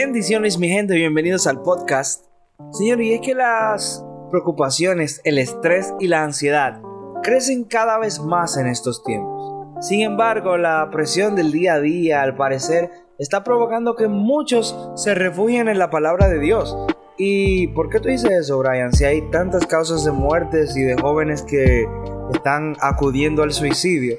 [0.00, 2.24] Bendiciones mi gente, bienvenidos al podcast.
[2.70, 6.80] Señor, y es que las preocupaciones, el estrés y la ansiedad
[7.24, 9.66] crecen cada vez más en estos tiempos.
[9.80, 15.16] Sin embargo, la presión del día a día, al parecer, está provocando que muchos se
[15.16, 16.78] refugien en la palabra de Dios.
[17.16, 18.92] ¿Y por qué tú dices eso, Brian?
[18.92, 21.88] Si hay tantas causas de muertes y de jóvenes que
[22.32, 24.16] están acudiendo al suicidio.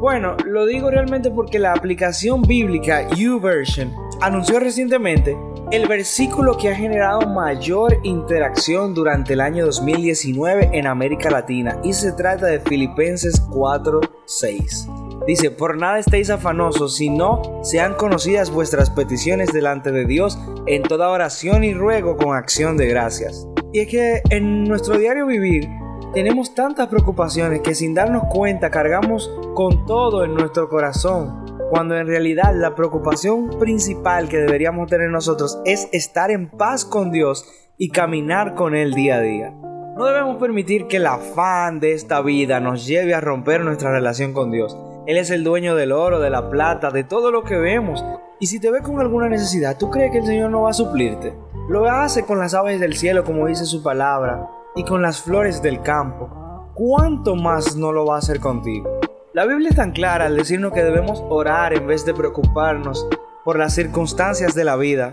[0.00, 5.36] Bueno, lo digo realmente porque la aplicación bíblica YouVersion anunció recientemente
[5.70, 11.92] el versículo que ha generado mayor interacción durante el año 2019 en América Latina y
[11.92, 14.88] se trata de Filipenses 4:6.
[15.26, 21.10] Dice, por nada estéis afanosos, sino sean conocidas vuestras peticiones delante de Dios en toda
[21.10, 23.46] oración y ruego con acción de gracias.
[23.72, 25.68] Y es que en nuestro diario vivir
[26.14, 32.08] tenemos tantas preocupaciones que sin darnos cuenta cargamos con todo en nuestro corazón, cuando en
[32.08, 37.46] realidad la preocupación principal que deberíamos tener nosotros es estar en paz con Dios
[37.78, 39.50] y caminar con Él día a día.
[39.96, 44.32] No debemos permitir que el afán de esta vida nos lleve a romper nuestra relación
[44.32, 44.76] con Dios.
[45.06, 48.04] Él es el dueño del oro, de la plata, de todo lo que vemos.
[48.40, 50.74] Y si te ve con alguna necesidad, ¿tú crees que el Señor no va a
[50.74, 51.34] suplirte?
[51.68, 55.62] Lo hace con las aves del cielo, como dice su palabra y con las flores
[55.62, 58.99] del campo, ¿cuánto más no lo va a hacer contigo?
[59.32, 63.06] La Biblia es tan clara al decirnos que debemos orar en vez de preocuparnos
[63.44, 65.12] por las circunstancias de la vida.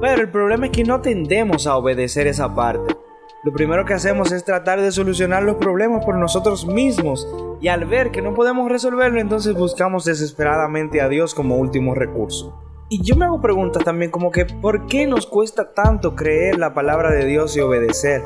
[0.00, 2.96] Pero el problema es que no tendemos a obedecer esa parte.
[3.44, 7.28] Lo primero que hacemos es tratar de solucionar los problemas por nosotros mismos
[7.60, 12.60] y al ver que no podemos resolverlo entonces buscamos desesperadamente a Dios como último recurso.
[12.88, 16.74] Y yo me hago preguntas también como que ¿por qué nos cuesta tanto creer la
[16.74, 18.22] palabra de Dios y obedecer?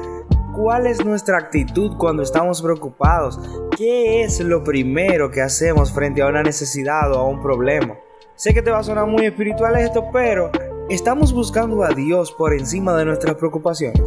[0.57, 3.39] ¿Cuál es nuestra actitud cuando estamos preocupados?
[3.77, 7.99] ¿Qué es lo primero que hacemos frente a una necesidad o a un problema?
[8.37, 10.51] Sé que te va a sonar muy espiritual esto, pero
[10.89, 14.01] ¿estamos buscando a Dios por encima de nuestras preocupaciones?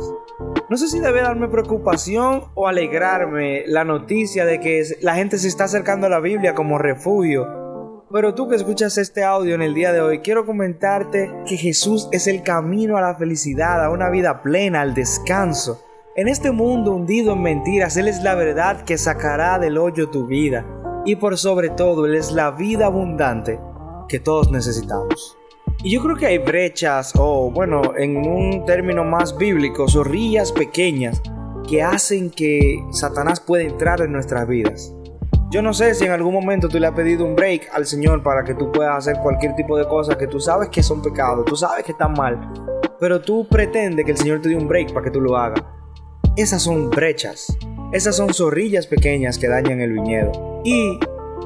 [0.72, 5.48] No sé si debe darme preocupación o alegrarme la noticia de que la gente se
[5.48, 8.06] está acercando a la Biblia como refugio.
[8.12, 12.10] Pero tú que escuchas este audio en el día de hoy, quiero comentarte que Jesús
[12.12, 15.86] es el camino a la felicidad, a una vida plena, al descanso.
[16.16, 20.26] En este mundo hundido en mentiras, Él es la verdad que sacará del hoyo tu
[20.26, 20.66] vida.
[21.06, 23.60] Y por sobre todo, Él es la vida abundante
[24.08, 25.38] que todos necesitamos.
[25.84, 31.22] Y yo creo que hay brechas, o bueno, en un término más bíblico, zorrillas pequeñas
[31.70, 34.92] que hacen que Satanás pueda entrar en nuestras vidas.
[35.52, 38.24] Yo no sé si en algún momento tú le has pedido un break al Señor
[38.24, 41.46] para que tú puedas hacer cualquier tipo de cosas que tú sabes que son pecados,
[41.46, 42.52] tú sabes que están mal,
[43.00, 45.64] pero tú pretendes que el Señor te dé un break para que tú lo hagas.
[46.40, 47.58] Esas son brechas.
[47.92, 50.62] Esas son zorrillas pequeñas que dañan el viñedo.
[50.64, 50.98] Y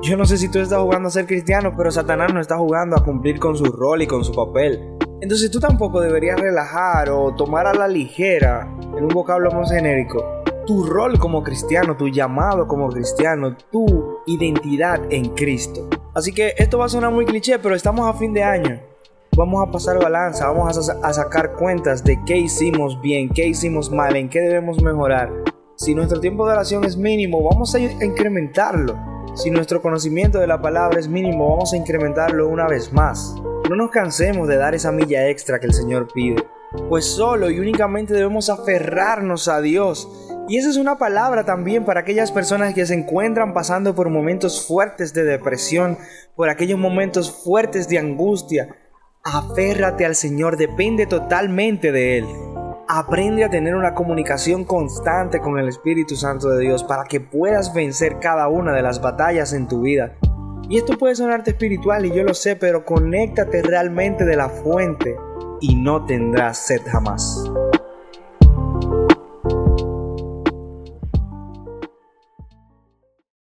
[0.03, 2.95] yo no sé si tú estás jugando a ser cristiano, pero Satanás no está jugando
[2.95, 4.79] a cumplir con su rol y con su papel.
[5.19, 10.43] Entonces tú tampoco deberías relajar o tomar a la ligera, en un vocablo más genérico,
[10.67, 15.89] tu rol como cristiano, tu llamado como cristiano, tu identidad en Cristo.
[16.13, 18.92] Así que esto va a sonar muy cliché, pero estamos a fin de año
[19.35, 24.15] vamos a pasar balanza, vamos a, sacar cuentas de qué hicimos bien, qué hicimos mal,
[24.15, 25.31] en qué debemos mejorar.
[25.75, 28.95] Si nuestro tiempo de oración es mínimo, vamos a incrementarlo.
[29.35, 33.35] Si nuestro conocimiento de la palabra es mínimo, vamos a incrementarlo una vez más.
[33.69, 36.43] No nos cansemos de dar esa milla extra que el Señor pide,
[36.89, 40.07] pues solo y únicamente debemos aferrarnos a Dios.
[40.47, 44.67] Y esa es una palabra también para aquellas personas que se encuentran pasando por momentos
[44.67, 45.97] fuertes de depresión,
[46.35, 48.75] por aquellos momentos fuertes de angustia,
[49.25, 52.25] Aférrate al Señor, depende totalmente de Él.
[52.89, 57.73] Aprende a tener una comunicación constante con el Espíritu Santo de Dios para que puedas
[57.73, 60.17] vencer cada una de las batallas en tu vida.
[60.67, 65.15] Y esto puede sonarte espiritual y yo lo sé, pero conéctate realmente de la fuente
[65.61, 67.49] y no tendrás sed jamás.